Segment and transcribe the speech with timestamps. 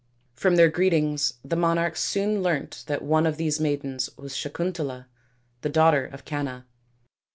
[0.33, 5.05] From their greetings the monarch soon learnt that one of these maidens was Sakuntala,
[5.61, 6.65] the daughter of Canna.